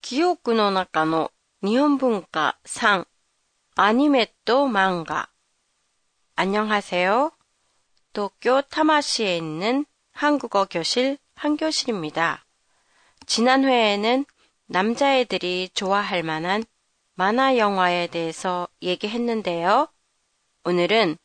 [0.00, 1.30] 記憶の中の
[1.62, 3.04] 日本文化3
[3.76, 5.28] 아니메 또 망가
[6.34, 7.30] 안녕하세요.
[8.12, 12.44] 도쿄 타마시에 있는 한국어 교실 한교실입니다.
[13.26, 14.24] 지난 회에는
[14.66, 16.64] 남자애들이 좋아할 만한
[17.14, 19.88] 만화 영화에 대해서 얘기했는데요.
[20.64, 21.16] 오늘은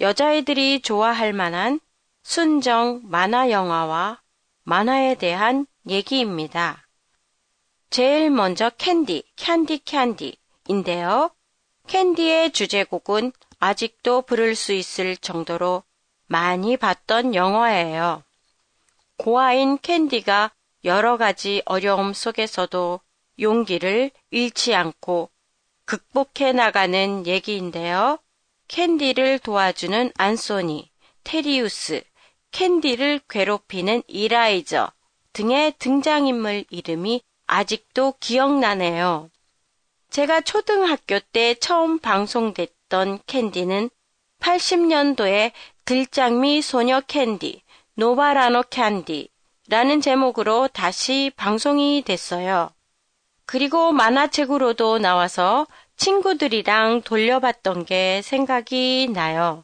[0.00, 1.80] 여자애들이 좋아할 만한
[2.22, 4.20] 순정 만화 영화와
[4.64, 6.81] 만화에 대한 얘기입니다.
[7.93, 11.29] 제일 먼저 캔디, 캔디 캔디인데요.
[11.85, 15.83] 캔디의 주제곡은 아직도 부를 수 있을 정도로
[16.25, 18.23] 많이 봤던 영화예요.
[19.17, 20.53] 고아인 캔디가
[20.85, 22.99] 여러 가지 어려움 속에서도
[23.39, 25.29] 용기를 잃지 않고
[25.85, 28.17] 극복해 나가는 얘기인데요.
[28.69, 30.89] 캔디를 도와주는 안소니,
[31.23, 32.01] 테리우스,
[32.49, 34.91] 캔디를 괴롭히는 이라이저
[35.33, 39.29] 등의 등장인물 이름이 아직도 기억나네요.
[40.09, 43.89] 제가 초등학교 때 처음 방송됐던 캔디는
[44.39, 45.51] 80년도에
[45.85, 47.61] 들장미 소녀 캔디,
[47.95, 52.71] 노바라노 캔디라는 제목으로 다시 방송이 됐어요.
[53.45, 59.63] 그리고 만화책으로도 나와서 친구들이랑 돌려봤던 게 생각이 나요.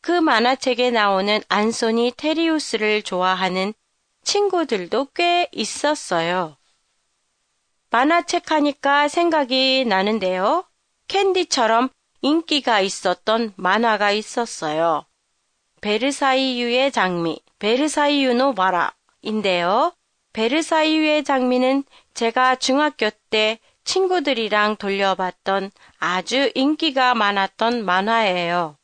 [0.00, 3.74] 그 만화책에 나오는 안소니 테리우스를 좋아하는
[4.22, 6.56] 친구들도 꽤 있었어요.
[7.96, 10.66] 만화책 하니까 생각이 나는데요.
[11.08, 11.88] 캔디처럼
[12.20, 15.06] 인기가 있었던 만화가 있었어요.
[15.80, 19.94] 베르사이유의 장미, 베르사이유노 바라인데요.
[20.34, 28.76] 베르사이유의 장미는 제가 중학교 때 친구들이랑 돌려봤던 아주 인기가 많았던 만화예요.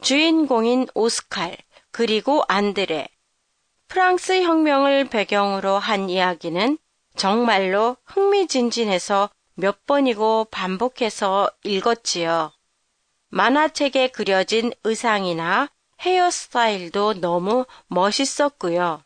[0.00, 1.56] 주인공인 오스칼,
[1.92, 3.06] 그리고 안드레.
[3.86, 6.78] 프랑스 혁명을 배경으로 한 이야기는
[7.16, 12.52] 정말로 흥미진진해서 몇 번이고 반복해서 읽었지요.
[13.28, 15.68] 만화책에 그려진 의상이나
[16.00, 19.02] 헤어스타일도 너무 멋있었고요.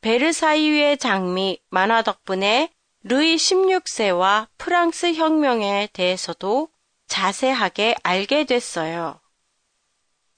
[0.00, 2.70] 베르사유의 장미 만화 덕분에
[3.02, 6.68] 루이 16세와 프랑스 혁명에 대해서도
[7.06, 9.20] 자세하게 알게 됐어요.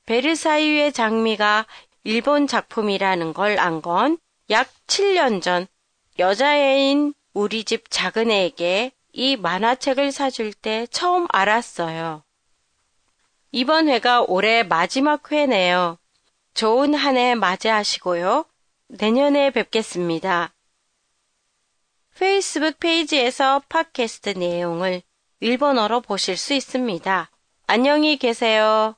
[0.06, 1.66] 베르사유의 장미가
[2.04, 4.18] 일본 작품이라는 걸 안 건
[4.50, 5.66] 약 7년 전
[6.18, 12.24] 여자애인 우리 집 작은 애에게 이 만화책을 사줄 때 처음 알았어요.
[13.52, 15.98] 이번 회가 올해 마지막 회네요.
[16.54, 18.44] 좋은 한 해 맞이하시고요.
[18.88, 20.52] 내년에 뵙겠습니다.
[22.18, 25.02] 페이스북 페이지에서 팟캐스트 내용을
[25.40, 27.30] 일본어로 보실 수 있습니다.
[27.68, 28.96] 안녕히 계세요.